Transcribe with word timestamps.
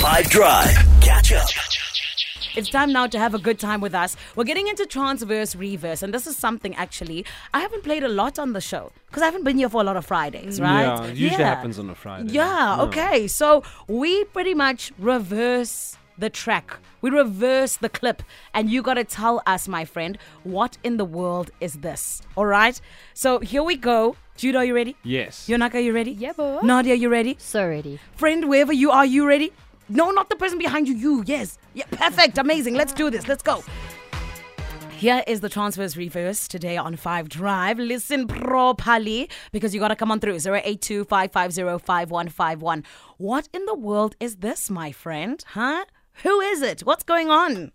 5 0.00 0.28
Drive. 0.30 0.74
Catch 1.00 1.32
up. 1.32 1.48
It's 2.56 2.68
time 2.70 2.92
now 2.92 3.06
to 3.06 3.18
have 3.18 3.34
a 3.34 3.38
good 3.38 3.58
time 3.58 3.80
with 3.80 3.94
us. 3.94 4.16
We're 4.34 4.44
getting 4.44 4.66
into 4.66 4.84
transverse 4.86 5.54
reverse, 5.54 6.02
and 6.02 6.12
this 6.12 6.26
is 6.26 6.36
something 6.36 6.74
actually 6.74 7.24
I 7.54 7.60
haven't 7.60 7.84
played 7.84 8.02
a 8.02 8.08
lot 8.08 8.38
on 8.38 8.52
the 8.52 8.60
show 8.60 8.92
because 9.06 9.22
I 9.22 9.26
haven't 9.26 9.44
been 9.44 9.56
here 9.58 9.68
for 9.68 9.80
a 9.80 9.84
lot 9.84 9.96
of 9.96 10.04
Fridays, 10.06 10.60
right? 10.60 10.82
Yeah, 10.82 11.04
it 11.04 11.16
usually 11.16 11.44
happens 11.44 11.78
on 11.78 11.88
a 11.90 11.94
Friday. 11.94 12.32
Yeah, 12.32 12.76
No. 12.78 12.84
okay. 12.84 13.28
So 13.28 13.62
we 13.88 14.24
pretty 14.24 14.54
much 14.54 14.92
reverse 14.98 15.96
the 16.18 16.28
track. 16.30 16.78
We 17.02 17.10
reverse 17.10 17.76
the 17.76 17.88
clip, 17.88 18.22
and 18.52 18.68
you 18.70 18.82
got 18.82 18.94
to 18.94 19.04
tell 19.04 19.42
us, 19.46 19.68
my 19.68 19.84
friend, 19.84 20.18
what 20.44 20.76
in 20.82 20.96
the 20.96 21.04
world 21.04 21.50
is 21.60 21.74
this? 21.74 22.20
All 22.36 22.46
right. 22.46 22.78
So 23.14 23.38
here 23.40 23.62
we 23.62 23.76
go. 23.76 24.16
Jude, 24.36 24.56
are 24.56 24.64
you 24.64 24.74
ready? 24.74 24.96
Yes. 25.02 25.46
Yonaka, 25.48 25.82
you 25.84 25.92
ready? 25.92 26.12
Yeah, 26.12 26.32
boy. 26.32 26.60
Nadia, 26.62 26.94
you 26.94 27.08
ready? 27.10 27.36
So 27.38 27.66
ready. 27.68 27.98
Friend, 28.16 28.48
wherever 28.48 28.72
you 28.72 28.90
are, 28.90 29.04
you 29.06 29.26
ready? 29.26 29.52
No, 29.90 30.10
not 30.12 30.28
the 30.30 30.36
person 30.36 30.58
behind 30.58 30.86
you. 30.86 30.94
You, 30.94 31.24
yes. 31.26 31.58
Yeah, 31.74 31.84
perfect. 31.90 32.38
Amazing. 32.38 32.74
Let's 32.74 32.92
do 32.92 33.10
this. 33.10 33.26
Let's 33.26 33.42
go. 33.42 33.64
Here 34.96 35.24
is 35.26 35.40
the 35.40 35.48
transverse 35.48 35.96
reverse 35.96 36.46
today 36.46 36.76
on 36.76 36.94
5 36.94 37.28
Drive. 37.28 37.78
Listen 37.78 38.28
properly 38.28 39.28
because 39.50 39.74
you 39.74 39.80
got 39.80 39.88
to 39.88 39.96
come 39.96 40.12
on 40.12 40.20
through 40.20 40.38
082 40.38 41.06
What 43.16 43.48
in 43.52 43.64
the 43.66 43.74
world 43.74 44.16
is 44.20 44.36
this, 44.36 44.70
my 44.70 44.92
friend? 44.92 45.42
Huh? 45.48 45.84
Who 46.22 46.40
is 46.40 46.62
it? 46.62 46.82
What's 46.82 47.02
going 47.02 47.30
on? 47.30 47.72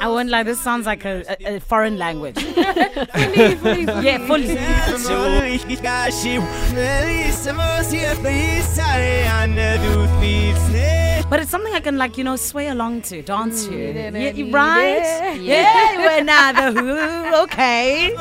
I 0.00 0.08
won't 0.08 0.28
lie, 0.30 0.42
this 0.42 0.60
sounds 0.60 0.86
like 0.86 1.04
a, 1.04 1.22
a, 1.44 1.56
a 1.56 1.60
foreign 1.60 1.98
language. 1.98 2.36
yeah, 2.56 4.18
fully. 4.26 4.56
But 11.32 11.40
it's 11.40 11.50
something 11.50 11.72
I 11.72 11.80
can, 11.80 11.96
like, 11.96 12.18
you 12.18 12.24
know, 12.24 12.36
sway 12.36 12.68
along 12.68 13.00
to, 13.08 13.22
dance 13.22 13.66
mm. 13.66 13.70
to. 13.70 13.76
Yeah, 14.20 14.32
you- 14.32 14.52
right? 14.52 15.38
Yeah, 15.40 15.96
we're 16.18 16.24
not 16.24 16.56
the 16.56 16.72
who. 16.78 16.98
Okay. 17.44 18.14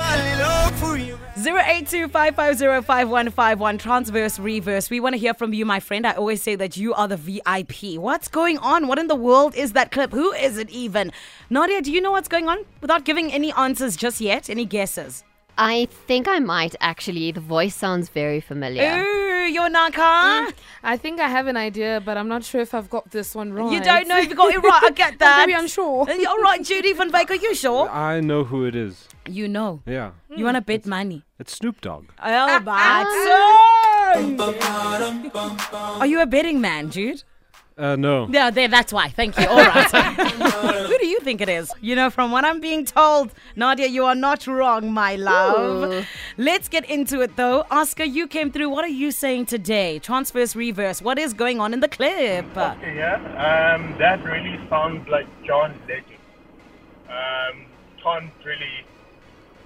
0825505151 1.35 3.79
transverse 3.79 4.39
reverse 4.39 4.89
we 4.89 5.01
want 5.01 5.13
to 5.13 5.19
hear 5.19 5.33
from 5.33 5.53
you 5.53 5.65
my 5.65 5.79
friend 5.79 6.05
i 6.05 6.11
always 6.11 6.39
say 6.39 6.55
that 6.55 6.77
you 6.77 6.93
are 6.93 7.07
the 7.07 7.17
vip 7.17 7.97
what's 7.97 8.27
going 8.27 8.59
on 8.59 8.87
what 8.87 8.99
in 8.99 9.07
the 9.07 9.15
world 9.15 9.55
is 9.55 9.71
that 9.71 9.91
clip 9.91 10.11
who 10.11 10.31
is 10.33 10.59
it 10.59 10.69
even 10.69 11.11
nadia 11.49 11.81
do 11.81 11.91
you 11.91 11.99
know 11.99 12.11
what's 12.11 12.27
going 12.27 12.47
on 12.47 12.59
without 12.81 13.05
giving 13.05 13.33
any 13.33 13.51
answers 13.53 13.95
just 13.95 14.21
yet 14.21 14.51
any 14.51 14.65
guesses 14.65 15.23
I 15.57 15.87
think 16.07 16.27
I 16.27 16.39
might 16.39 16.75
actually. 16.79 17.33
The 17.33 17.41
voice 17.41 17.75
sounds 17.75 18.09
very 18.09 18.39
familiar. 18.39 19.03
ooh 19.03 19.20
yonaka 19.57 20.09
mm, 20.47 20.53
I 20.83 20.97
think 20.97 21.19
I 21.19 21.27
have 21.27 21.47
an 21.47 21.57
idea, 21.57 22.01
but 22.03 22.17
I'm 22.17 22.27
not 22.27 22.43
sure 22.43 22.61
if 22.61 22.73
I've 22.73 22.89
got 22.89 23.11
this 23.11 23.35
one 23.35 23.53
right. 23.53 23.71
you 23.71 23.79
don't 23.81 24.07
know 24.07 24.17
if 24.17 24.29
you 24.29 24.35
got 24.35 24.53
it 24.53 24.59
right 24.59 24.83
i 24.83 24.89
get 24.91 25.19
that 25.19 25.39
I'm 25.41 25.49
very 25.49 25.59
unsure. 25.61 26.07
All 26.31 26.41
right 26.41 26.63
judy 26.63 26.93
van 26.93 27.11
Wyk, 27.11 27.29
are 27.31 27.35
you 27.35 27.53
sure 27.55 27.89
I 27.89 28.19
know 28.21 28.43
who 28.43 28.65
it 28.65 28.75
is. 28.75 29.07
you 29.27 29.47
know 29.47 29.81
Yeah. 29.85 30.11
you 30.35 30.43
want 30.45 30.55
to 30.55 30.61
bet 30.61 30.85
money 30.85 31.23
It's 31.39 31.55
Snoop 31.57 31.81
Dogg. 31.81 32.05
oh 32.23 32.59
my 32.71 33.05
are 35.99 36.05
you 36.05 36.21
a 36.21 36.25
betting 36.25 36.59
man 36.61 36.89
jude 36.89 37.23
Uh, 37.81 37.95
no. 37.95 38.27
Yeah, 38.29 38.51
there, 38.51 38.67
that's 38.67 38.93
why. 38.93 39.09
Thank 39.09 39.39
you. 39.39 39.47
All 39.47 39.57
right. 39.57 39.91
Who 40.87 40.97
do 40.99 41.07
you 41.07 41.19
think 41.21 41.41
it 41.41 41.49
is? 41.49 41.71
You 41.81 41.95
know, 41.95 42.11
from 42.11 42.31
what 42.31 42.45
I'm 42.45 42.59
being 42.59 42.85
told, 42.85 43.33
Nadia, 43.55 43.87
you 43.87 44.05
are 44.05 44.13
not 44.13 44.45
wrong, 44.45 44.91
my 44.91 45.15
love. 45.15 46.05
Let's 46.37 46.69
get 46.69 46.87
into 46.87 47.21
it, 47.21 47.35
though. 47.37 47.65
Oscar, 47.71 48.03
you 48.03 48.27
came 48.27 48.51
through. 48.51 48.69
What 48.69 48.85
are 48.85 48.95
you 49.03 49.09
saying 49.09 49.47
today? 49.47 49.97
Transverse, 49.97 50.55
reverse. 50.55 51.01
What 51.01 51.17
is 51.17 51.33
going 51.33 51.59
on 51.59 51.73
in 51.73 51.79
the 51.79 51.87
clip? 51.87 52.55
Okay, 52.55 52.95
yeah. 52.95 53.15
Um, 53.73 53.95
that 53.97 54.23
really 54.23 54.59
sounds 54.69 55.07
like 55.09 55.25
John 55.43 55.73
Legend. 55.87 56.05
Um, 57.09 57.65
can't 58.03 58.31
really 58.45 58.85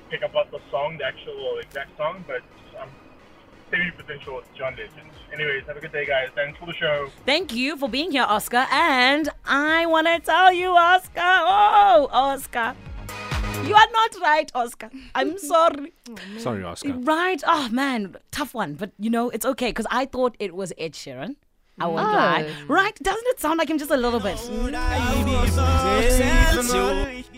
pick 0.09 0.23
up 0.23 0.33
what 0.33 0.49
the 0.51 0.59
song, 0.71 0.97
the 0.99 1.05
actual 1.05 1.59
exact 1.61 1.97
song, 1.97 2.23
but 2.25 2.41
I'm 2.79 2.89
70% 3.75 4.21
sure 4.21 4.39
it's 4.41 4.57
John 4.57 4.73
Legend. 4.77 5.09
Anyways, 5.33 5.65
have 5.67 5.77
a 5.77 5.81
good 5.81 5.91
day, 5.91 6.05
guys. 6.05 6.29
Thanks 6.33 6.57
for 6.57 6.65
the 6.65 6.73
show. 6.73 7.09
Thank 7.25 7.53
you 7.53 7.75
for 7.77 7.89
being 7.89 8.11
here, 8.11 8.23
Oscar. 8.27 8.65
And 8.71 9.27
I 9.45 9.85
want 9.85 10.07
to 10.07 10.19
tell 10.19 10.53
you, 10.53 10.69
Oscar. 10.69 11.19
Oh, 11.19 12.07
Oscar. 12.11 12.73
You 13.65 13.75
are 13.75 13.87
not 13.91 14.15
right, 14.21 14.51
Oscar. 14.55 14.89
I'm 15.13 15.37
sorry. 15.53 15.93
Oh, 16.09 16.15
sorry, 16.37 16.63
Oscar. 16.63 16.93
Right. 16.93 17.43
Oh, 17.45 17.67
man. 17.69 18.15
Tough 18.31 18.53
one. 18.53 18.75
But, 18.75 18.91
you 18.97 19.09
know, 19.09 19.29
it's 19.29 19.45
okay 19.45 19.69
because 19.69 19.87
I 19.91 20.05
thought 20.05 20.35
it 20.39 20.55
was 20.55 20.71
Ed 20.77 20.93
Sheeran. 20.93 21.35
I 21.77 21.87
won't 21.87 22.07
Oh. 22.07 22.11
lie. 22.11 22.47
Right? 22.67 22.95
Doesn't 23.03 23.27
it 23.27 23.39
sound 23.41 23.57
like 23.59 23.69
him 23.69 23.77
just 23.77 23.91
a 23.91 23.97
little 23.97 24.21
bit? 24.21 24.37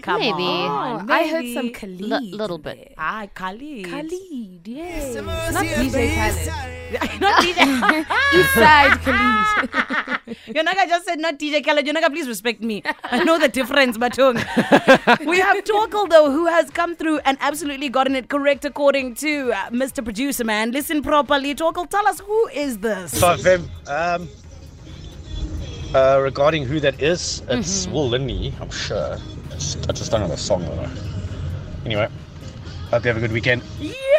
Come 0.02 0.20
Maybe. 0.20 0.44
on. 0.44 1.09
I 1.09 1.28
heard 1.28 1.48
some 1.53 1.72
Khalid. 1.74 2.02
Li- 2.02 2.31
little 2.34 2.59
bit. 2.59 2.94
Ah, 2.97 3.26
Khalid. 3.34 3.86
Khalid, 3.90 4.62
yes. 4.68 5.16
Not 5.16 5.66
DJ 5.66 6.14
Khaled. 6.16 7.20
not 7.22 7.44
DJ. 7.44 8.06
Eastside 8.38 8.96
Khalid. 9.03 9.70
Yonaka 10.47 10.88
just 10.88 11.06
said 11.06 11.19
not 11.19 11.38
DJ 11.38 11.63
Khaled. 11.63 11.85
Yonaka, 11.85 12.09
please 12.09 12.28
respect 12.28 12.62
me. 12.62 12.81
I 13.03 13.23
know 13.23 13.38
the 13.38 13.47
difference, 13.47 13.97
Batung. 13.97 14.35
we 15.25 15.40
have 15.40 15.63
Torkel, 15.63 16.09
though, 16.09 16.31
who 16.31 16.45
has 16.45 16.69
come 16.69 16.95
through 16.95 17.19
and 17.19 17.38
absolutely 17.41 17.90
gotten 17.90 18.16
it 18.16 18.29
correct 18.29 18.63
according 18.66 19.16
to 19.16 19.51
uh, 19.51 19.69
Mr. 19.69 20.03
Producer 20.03 20.44
Man. 20.44 20.72
Listen 20.72 21.01
properly. 21.01 21.53
Torkel, 21.56 21.90
tell 21.90 22.07
us 22.07 22.19
who 22.22 22.47
is 22.53 22.78
this? 22.79 23.22
Um, 23.88 24.28
uh, 25.94 26.19
regarding 26.22 26.66
who 26.66 26.79
that 26.79 27.01
is, 27.01 27.41
it's 27.50 27.85
Mm-hmm. 27.85 27.94
Will 27.94 28.09
Linney, 28.09 28.53
I'm 28.62 28.69
sure. 28.69 29.17
I 29.17 29.53
just, 29.53 29.90
I 29.90 29.94
just 29.94 30.12
don't 30.12 30.22
know 30.22 30.28
the 30.28 30.38
song 30.38 30.62
though. 30.63 30.90
Anyway, 31.85 32.07
hope 32.91 33.03
you 33.03 33.07
have 33.09 33.17
a 33.17 33.22
good 33.22 33.31
weekend. 33.31 33.62
Yes! 33.79 34.16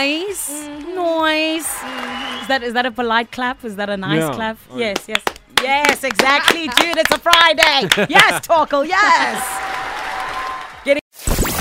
Noise. 0.00 0.50
Mm-hmm. 0.50 0.94
Noise. 0.94 1.66
Mm-hmm. 1.66 2.42
Is 2.42 2.48
that 2.48 2.62
is 2.62 2.72
that 2.74 2.84
a 2.86 2.90
polite 2.90 3.32
clap? 3.32 3.64
Is 3.64 3.76
that 3.76 3.88
a 3.88 3.96
nice 3.96 4.20
Yeah. 4.20 4.32
clap? 4.34 4.58
Oh, 4.70 4.78
yes, 4.78 4.98
yes. 5.08 5.22
Yes, 5.62 6.04
exactly, 6.04 6.68
dude. 6.78 6.98
It's 6.98 7.10
a 7.10 7.18
Friday. 7.18 7.88
Yes, 8.10 8.46
Torkel, 8.46 8.86
yes. 8.86 9.40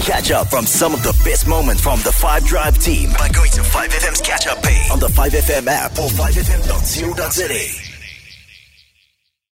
Catch 0.06 0.30
up 0.32 0.48
from 0.50 0.66
some 0.68 0.94
of 0.94 1.02
the 1.02 1.14
best 1.26 1.48
moments 1.48 1.82
from 1.82 2.00
the 2.02 2.12
5 2.12 2.46
Drive 2.46 2.78
team 2.78 3.10
by 3.18 3.28
going 3.30 3.50
to 3.52 3.62
5FM's 3.62 4.22
catch 4.22 4.46
up 4.46 4.62
page 4.62 4.92
on 4.92 5.00
the 5.00 5.08
5FM 5.08 5.66
app 5.68 5.94
or 5.98 6.10
5FM.co.za. 6.10 7.85